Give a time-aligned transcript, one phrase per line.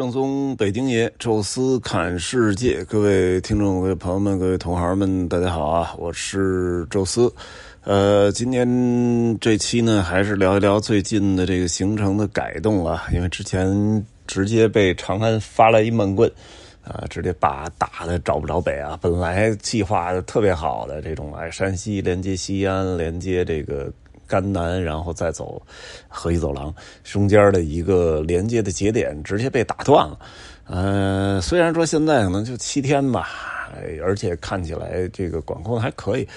[0.00, 5.94] 正宗北京爷，宙斯看世界，各位听众、各位朋友们、各位同行们，大家好啊！
[5.98, 7.30] 我是宙斯。
[7.84, 8.66] 呃，今天
[9.40, 16.32] 这期呢，还是聊一聊最近的这个行程的改动啊，因为之前直接被长安发了一闷棍，
[16.82, 18.98] 啊，直接把打的找不着北啊！
[19.02, 23.92] 本来计划的特别好的这种，哎，山西连接西安，连接这个。
[24.30, 25.60] 甘南，然后再走
[26.08, 26.72] 河西走廊
[27.02, 30.16] 中间的一个连接的节点，直接被打断了。
[30.66, 33.28] 呃，虽然说现在可能就七天吧，
[34.04, 36.28] 而且看起来这个管控还可以，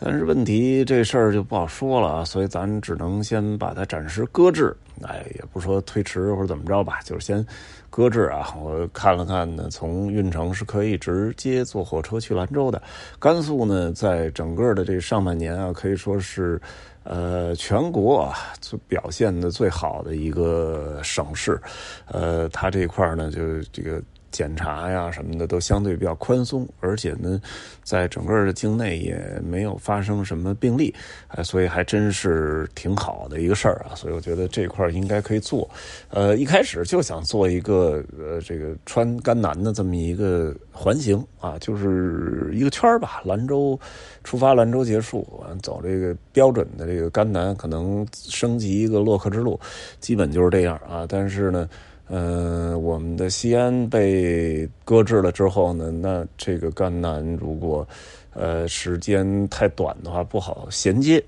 [0.00, 2.24] 但是问题这事儿就不好说了。
[2.24, 7.46] 所以咱只能先把它暂时搁置，哎，也不说推迟或者怎么着吧，就是先
[7.92, 8.52] 搁置啊。
[8.60, 12.82] 我看了看呢，从运城是可以直接坐火车去兰州的。
[13.20, 16.60] 甘肃呢，在整个的这上半年啊，可以说是。
[17.04, 21.60] 呃，全国啊，最表现的最好的一个省市，
[22.06, 24.00] 呃，它这一块呢，就这个。
[24.32, 27.40] 检查呀什么的都相对比较宽松，而且呢，
[27.84, 30.92] 在整个的境内也没有发生什么病例，
[31.28, 33.94] 哎，所以还真是挺好的一个事儿啊。
[33.94, 35.68] 所以我觉得这块应该可以做。
[36.08, 43.22] 呃，一开始就想做一个呃这个川甘南的这么一个环形啊，就是一个圈儿吧。
[43.24, 43.78] 兰州
[44.24, 45.26] 出发，兰州结束，
[45.62, 49.60] 走这个标准的这个甘南，可能升级一个洛克之路，
[50.00, 51.06] 基本就是这样啊。
[51.06, 51.68] 但是呢。
[52.12, 57.88] 呃，我们的西安被搁置了之后呢，那这个赣南如果
[58.34, 61.24] 呃时间太短的话，不好衔接，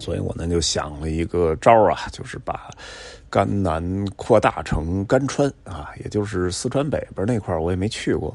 [0.00, 2.68] 所以我呢就想了一个招儿啊，就是把。
[3.34, 3.82] 甘南
[4.14, 8.32] 扩大成甘川啊，也就是四川北边那块我也没去过，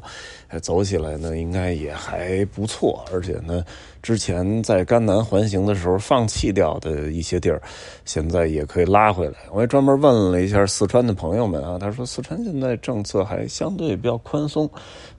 [0.62, 3.02] 走起来呢应该也还不错。
[3.10, 3.64] 而且呢，
[4.04, 7.62] 之前在甘南环行的时候放弃掉的一些地儿，
[8.04, 9.36] 现在也可以拉回来。
[9.54, 14.70] 我也专门问了一下四川的朋友们啊，他说四川现在政策还相对比较宽松，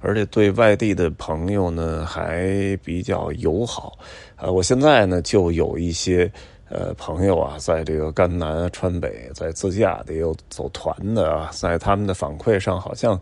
[0.00, 3.98] 而且对外地的朋友呢还比较友好。
[4.36, 6.30] 呃，我现在呢就有一些。
[6.70, 13.20] 呃，朋友啊，在这个甘南、川北，在自驾的有走团的啊，在他们的反馈上，好像。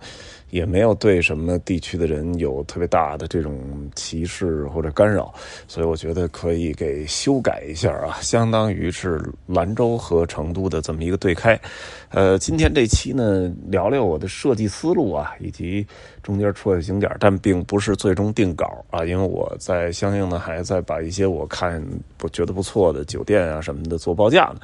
[0.50, 3.59] 也没有对什么地区的人有特别大的这种
[3.94, 5.32] 歧视或者干扰，
[5.66, 11.59] 所以我觉得可以给修改一下啊，相当于是兰州和成都的这么一个对开。
[12.10, 15.86] 呃，今天这期呢，聊聊我的设计思路啊，以及
[16.22, 21.84] 中间出的景点，但并不是最终定稿啊，因为我在相应的还在把一些我看
[22.16, 24.60] 不觉得不错的酒店啊什么的做报价呢，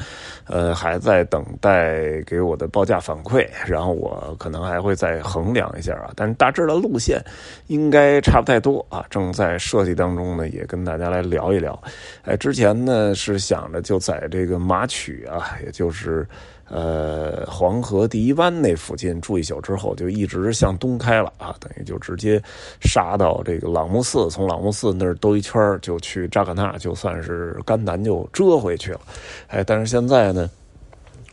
[0.46, 5.70] 呃，还在等待给我的报价反馈，然后我可能还会再衡量。
[5.78, 7.22] 一下啊，但是大致的路线
[7.66, 11.80] 应该差不太多啊，正在设计当中呢，也跟大家来聊一聊。
[12.22, 16.26] 哎，之前呢是想着就在这个马曲啊，也就是
[16.68, 22.42] 呃黄河第一湾那附近住一宿之后，就一直向东开了啊，等于就直接
[22.80, 29.00] 杀到这个朗木寺，从朗木寺那儿兜一圈就去扎尕那，就算是甘南就折回去了。
[29.48, 30.50] 哎，但是现在呢，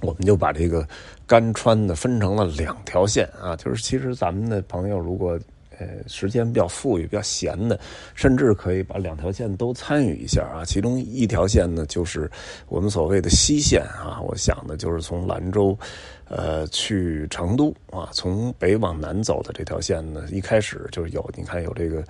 [0.01, 0.87] 我们就把这个。
[1.27, 5.39] 干川的分成了两条线啊，就是其实咱们的朋友如果
[5.79, 7.79] 呃时间比较富裕、比较闲的，
[8.15, 10.65] 甚至可以把两条线都参与一下啊。
[10.65, 12.29] 其中一条线呢，就是
[12.67, 15.77] 我们所谓的西线啊，我想的就是从兰州。
[16.33, 22.01] 呃，去成都啊，从北往南走的这条线呢，一开始就是有，你看有这个，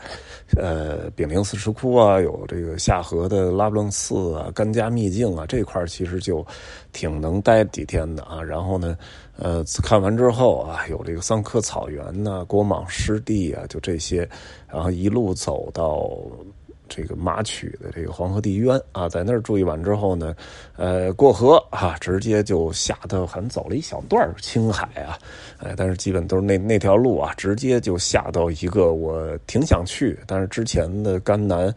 [0.55, 6.45] 呃，炳灵寺石窟啊，有这个下河的拉卜楞寺啊，甘家秘境啊，这块其实就
[6.93, 8.43] 挺能待几天的啊。
[8.43, 8.95] 然后呢，
[9.37, 14.29] 呃，看完之后啊，有这个桑科草原呐，郭莽湿地啊，就这些，
[14.67, 16.07] 然后一路走到。
[16.93, 20.35] 这个马曲的这个黄河第一渊啊，在那儿住一晚之后呢，
[20.75, 25.17] 呃，过河啊，直接就下到，还走了一小段青海啊，
[25.59, 31.73] 哎，但是基本都是那那条路啊，直接就下到一个我挺想去，但是之前的甘南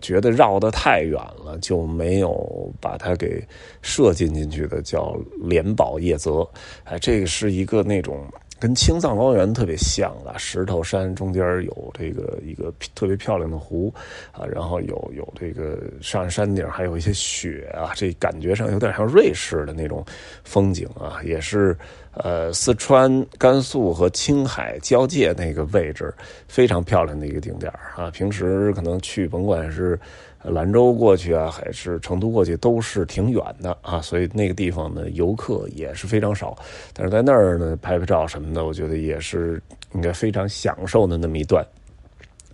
[0.00, 3.46] 觉得绕得太远了，就没有把它给
[3.82, 6.48] 设进进去的，叫莲宝叶泽，
[6.84, 8.24] 哎，这个是一个那种。
[8.58, 13.92] 跟青藏高原特别像了，石头山中间有这个一个特别漂亮的湖，
[14.32, 20.04] 啊，然后有有这个上山顶还有一些雪啊，这感觉上有点像瑞士的那种
[20.44, 21.76] 风景啊，也是
[22.14, 26.12] 呃四川、甘肃和青海交界那个位置
[26.48, 28.10] 非常漂亮的一个景点啊。
[28.10, 29.98] 平时可能去，甭管是。
[30.48, 36.56] 兰州过去啊，还是成都过去，都是挺远的啊，所以那个地方呢，游客也是非常少。
[36.92, 39.60] 但是在那儿呢，拍拍照什么的，我觉得也是
[39.92, 41.66] 应该非常享受的那么一段。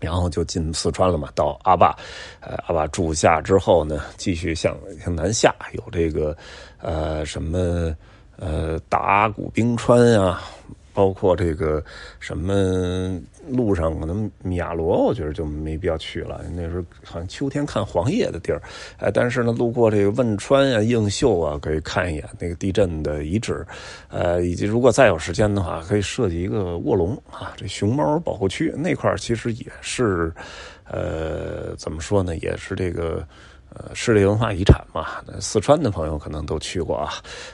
[0.01, 1.97] 然后就进四川了嘛，到阿坝，
[2.41, 6.37] 呃，阿坝住下之后呢，继续向向南下，有这个
[6.81, 7.95] 呃什么
[8.37, 10.43] 呃达古冰川啊。
[10.93, 11.83] 包括这个
[12.21, 13.19] 什么
[13.49, 16.45] 路上可能米亚罗，我觉得就没必要去了。
[16.55, 18.61] 那时候好像秋天看黄叶的地儿，
[18.99, 23.67] 哎，但是呢，路过这个汶川啊、映秀啊，可以看一眼那个地震的遗址，
[24.09, 30.33] 呃，以及如果再有时间的话，可以设计一个卧龙啊，这熊猫保护区那块儿其实也是，
[30.85, 33.27] 呃，怎么说呢，也是这个。
[33.75, 35.07] 呃，世界文化遗产嘛，
[35.41, 37.13] 四川的朋友可能都去过啊，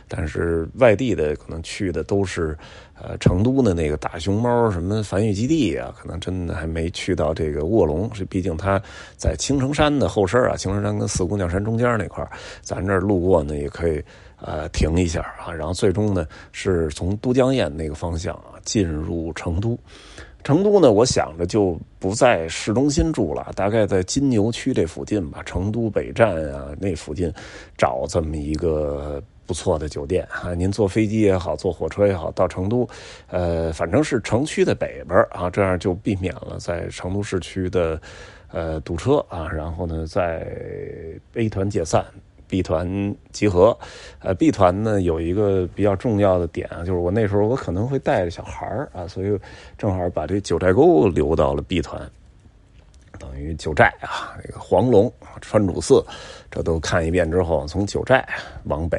[0.09, 2.59] 但是外地的可能去的都是，
[3.00, 8.82] 呃，成都的那个大熊猫什么繁育基地啊，可能真的还没去到这个卧龙，是毕竟它
[9.17, 12.29] 在青城山的后身啊，青城山跟四姑娘山中间那块
[12.62, 14.03] 咱这儿路过呢也可以
[14.41, 19.79] 呃停一下啊，然后最终呢是从都江堰那个方向啊进入成都。
[20.44, 27.31] 成都呢，我想着就不在市中心住了，大概在金牛区这附近吧，成都北站啊那附近，
[27.76, 30.55] 找这么一个不错的酒店啊。
[30.55, 32.88] 您坐飞机也好，坐火车也好，到成都，
[33.26, 38.00] 呃，反正是城区的北边啊，这样就避免了在成都市区的
[38.50, 39.49] 呃堵车啊。
[39.50, 40.46] 然后呢，在
[41.35, 42.05] A 团解散。
[42.49, 43.77] B 团集合，
[44.21, 49.39] 呃，B 团呢有一个比较重要的点啊，就是我那时候我可能会带着小孩儿啊，所以
[49.77, 52.00] 正好把这九寨沟留到了 B 团，
[53.19, 55.12] 等于九寨啊，那个黄龙、
[55.43, 56.03] 川主寺，
[56.50, 58.27] 这都看一遍之后，从九寨
[58.65, 58.99] 往北，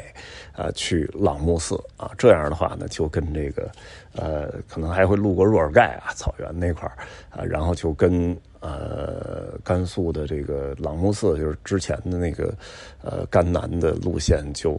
[0.52, 3.68] 啊，去朗木寺啊，这样的话呢，就跟这个，
[4.14, 6.96] 呃，可能还会路过若尔盖啊，草原那块儿
[7.30, 8.36] 啊，然后就跟。
[8.60, 12.54] 呃，甘肃的这个朗木寺，就是之前的那个
[13.02, 14.78] 呃甘南的路线就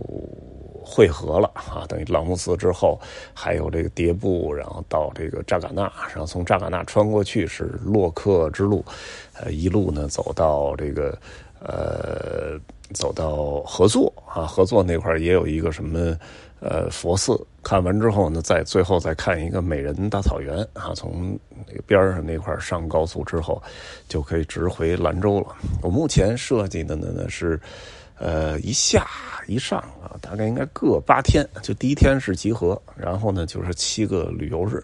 [0.83, 1.83] 汇合了啊。
[1.89, 2.99] 等于朗木寺之后，
[3.33, 8.85] 还有这个迭部，然后到这个扎尕那，然后从扎尕那穿过去是洛克之路，
[9.33, 11.17] 呃，一路呢走到这个
[11.59, 12.59] 呃
[12.93, 16.17] 走到合作啊，合作那块也有一个什么。
[16.63, 21.35] 呃，佛寺看完之后呢，再最后再看一个美人大草原啊，从
[21.67, 23.59] 那个边上那块上高速之后，
[24.07, 25.55] 就可以直回兰州了。
[25.81, 27.59] 我目前设计的呢呢是，
[28.15, 29.07] 呃，一下
[29.47, 34.83] 一上啊，大概应该各八天，就第一天是集合，然后呢就是七个旅游日，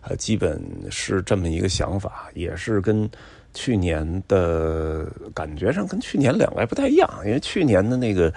[0.00, 0.58] 呃，基本
[0.90, 3.06] 是这么一个想法，也是跟
[3.54, 8.32] 去年的感觉上跟去年两来不太一样，因为去年的那个。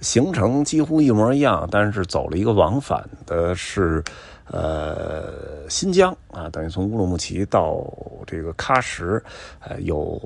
[0.00, 4.04] 行程几乎一模一样，但是走了一个往返的是，
[4.50, 5.32] 呃，
[5.66, 7.82] 新疆啊，等于从乌鲁木齐到
[8.26, 9.22] 这个喀什，
[9.60, 10.20] 呃，有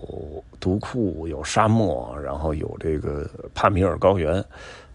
[0.59, 4.45] 独库，有沙漠，然后有这个帕米尔高原，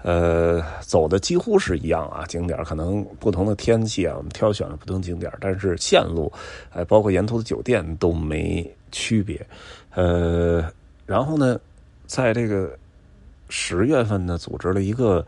[0.02, 6.30] 呃，走的几乎是一样啊，景点可能不同的天气啊，我们挑选了不同景点，但是线路，
[6.74, 9.46] 呃，包括沿途的酒店都没区别，
[9.94, 10.64] 呃，
[11.06, 11.60] 然后呢，
[12.08, 12.72] 在这个。
[13.50, 15.24] 十月份呢，组织了一个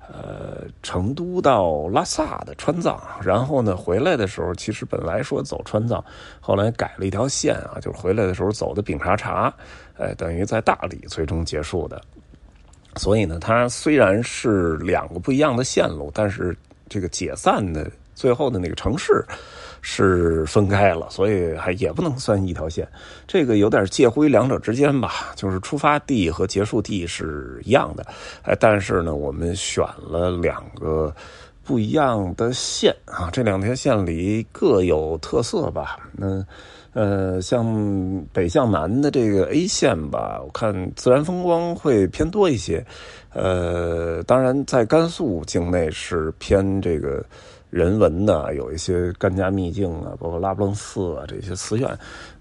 [0.00, 6.02] 呃成都到拉萨的川藏，然后呢回来的时候，其实本来说走川藏，
[6.40, 9.52] 后来改了一条线啊，就是回来的时候走的丙察察，
[9.98, 12.00] 哎，等于在大理最终结束的。
[12.94, 16.56] 所以呢，它虽然是两个不一样的线路，但是
[16.88, 19.24] 这个解散的最后的那个城市。
[19.88, 22.88] 是分开了，所以还也不能算一条线，
[23.24, 25.32] 这个有点介乎于两者之间吧。
[25.36, 28.04] 就是出发地和结束地是一样的，
[28.42, 31.14] 哎，但是呢，我们选了两个
[31.62, 36.00] 不一样的线啊，这两条线里各有特色吧。
[36.10, 36.44] 那
[36.92, 37.64] 呃，像
[38.32, 42.84] 北向南的这个 A 线吧，我看自然风光会偏多一些。
[43.32, 47.24] 呃，当然在甘肃境内是偏这个。
[47.70, 51.88] 人文的有一些甘家秘境啊，包括拉卜楞寺啊这些寺院，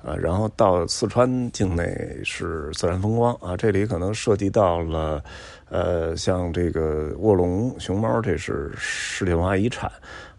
[0.04, 5.24] 啊，然后到四川境内是自然风光啊，这里可能涉及到了，
[5.70, 9.92] 呃，像这个卧龙熊猫，这是世界文化遗产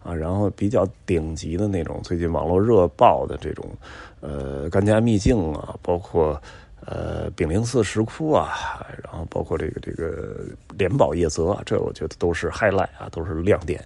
[0.03, 3.65] 啊，然后比较顶级的那种，最近网络热爆的这种，
[4.21, 6.41] 呃，甘家秘境啊，包括
[6.85, 10.45] 呃炳灵寺石窟啊，然后包括这个这个
[10.77, 13.83] 莲宝叶泽，这我觉得都是 highlight 啊，都是亮点。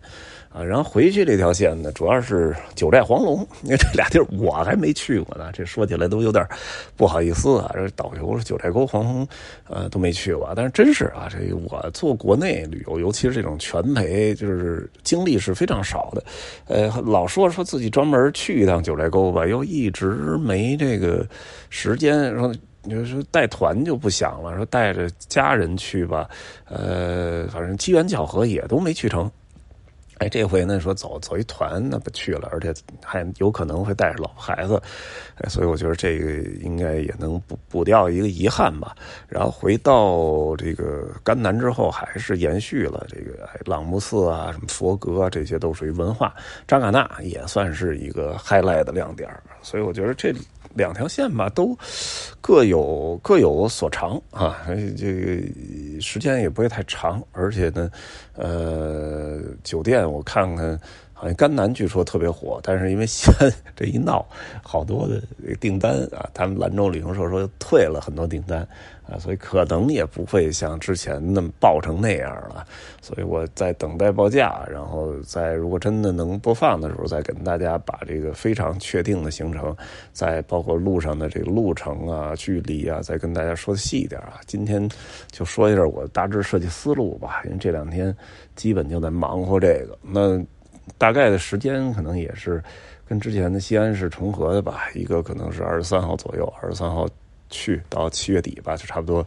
[0.53, 6.45] 啊，然后回去这条线呢，主要是九寨黄龙，因为这俩地儿我还没去过呢，这说起来都有点
[6.97, 7.71] 不好意思啊。
[7.73, 9.25] 这导游九寨沟黄龙，
[9.69, 16.21] 呃，都没去过，但是真是啊，这我做国内旅游，尤其是这种全陪，就是经历是非常少的。
[16.67, 21.25] 呃，老说说自己专门去一趟九寨沟吧，又一直没这个
[21.69, 22.35] 时间。
[22.35, 26.29] 说你说带团就不想了，说带着家人去吧，
[26.65, 29.29] 呃，反正机缘巧合也都没去成。
[30.17, 32.71] 哎，这回呢说走走一团，那不去了，而且
[33.03, 34.79] 还有可能会带着老婆孩子，
[35.37, 38.95] 哎，所以我觉得这个应该也能补补掉一个遗憾吧。
[39.27, 46.35] 然后回到这个甘南之后，还是延续了这个朗木寺啊、什么佛阁啊，这些都属于文化。
[46.67, 49.27] 扎尕那也算是一个 highlight 的亮点，
[49.63, 50.31] 所以我觉得这
[50.73, 51.77] 两条线吧，都
[52.39, 54.57] 各有各有所长啊。
[54.97, 57.89] 这个时间也不会太长，而且呢，
[58.35, 60.09] 呃，酒店。
[60.11, 60.79] 我看看，
[61.21, 64.25] 好像甘南据说特别火，但是因为西安这一闹，
[64.63, 65.21] 好多的
[65.59, 68.67] 订单啊，他们兰州旅行社说退了很多订单
[69.07, 72.65] 啊，所以可能也不会像之前那么爆成那样了。
[73.03, 79.77] 所以我在等待报价，然后在如果真的能播放的时候，再跟大家把这个非常确定的行程，
[80.11, 84.41] 再包括路上的这个路程啊、距离啊，再跟大家说的细一点啊。
[84.47, 84.89] 今天
[85.29, 88.15] 就说一下我大致设计思路吧，因为这两天。
[88.53, 90.37] 基本就在忙活这个，那
[90.97, 92.63] 大概的时间可能也是
[93.07, 94.89] 跟之前的西安是重合的吧。
[94.93, 97.07] 一个可能是二十三号左右，二十三号
[97.49, 99.25] 去到七月底吧，就差不多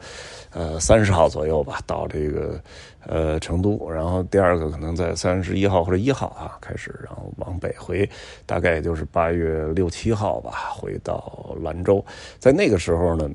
[0.51, 2.61] 呃三十号左右吧，到这个
[3.07, 3.91] 呃成都。
[3.91, 8.09] 然后第二个可能在三十一号或者一号啊开始，然后往北回，
[8.47, 12.05] 大概也就是八月六七号吧，回到兰州。
[12.39, 13.31] 在那个时候呢，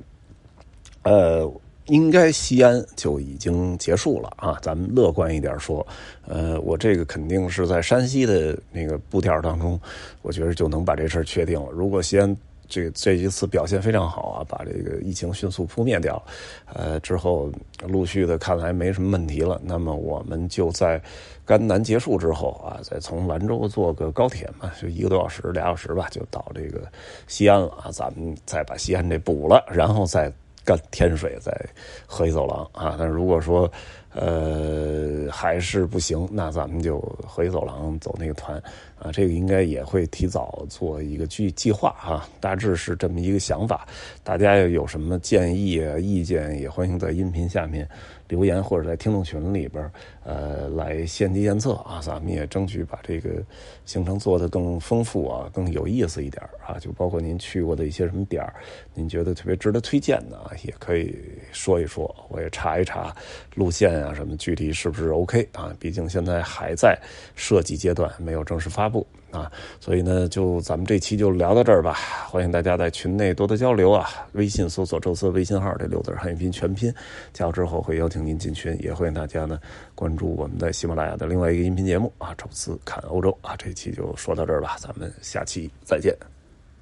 [1.04, 1.52] 呃。
[1.90, 4.58] 应该西安就已经结束了啊！
[4.62, 5.86] 咱们乐观一点说，
[6.28, 9.80] 呃，我这个肯定是在山西的那个步调当中，
[10.22, 11.68] 我觉得就能把这事儿确定了。
[11.72, 16.22] 如果西安这这一次表现非常好啊，把这个疫情迅速扑灭掉，
[16.74, 17.52] 呃，之后
[17.88, 21.02] 陆续的看来没什么问题了，那么我们就在
[21.44, 26.84] 甘南结束之后啊，再从兰州坐个高铁嘛，就一个多小时、俩小时吧，就到这个
[27.26, 27.90] 西安了啊。
[27.92, 30.32] 咱们再把西安这补了，然后再。
[30.70, 31.52] 干天水在
[32.06, 33.72] 河西走廊啊，但如果说
[34.14, 38.62] 呃还是不行，那咱们就河西走廊走那个团
[38.98, 43.88] 啊，这个应该也会提早做一个计计划啊，大致是这么一个想法。
[44.24, 47.88] 大家要有什么建议啊、意见，也欢迎在音频下面
[48.28, 49.90] 留言，或者在听众群里边
[50.24, 53.30] 呃来献计献策啊，咱们也争取把这个
[53.86, 58.44] 行程做得更丰富啊、更有意思一点啊，就包括您去过的一些什么点，
[58.94, 60.52] 您觉得特别值得推荐的啊。
[60.66, 61.16] 也可以
[61.52, 63.16] 说一说，我也查一查
[63.56, 65.74] 路线啊，什么具体是不是 OK 啊？
[65.80, 66.98] 毕竟现在还在
[67.36, 69.52] 设计阶段，没有正式发布啊。
[69.80, 71.94] 所以呢，就咱们这期就聊到这儿吧。
[72.30, 74.10] 欢迎大家在群内多多交流啊！
[74.34, 76.94] 微信搜索“宙斯”微信号，这六字汉语拼全拼，
[77.34, 78.78] 加入之后会邀请您进群。
[78.82, 79.60] 也欢迎大家呢
[79.96, 83.56] 关注我们在喜马拉雅的另外一个音频节目啊，“宙斯看欧洲”啊。
[83.58, 86.39] 这期就说到这儿吧，咱们下期再见。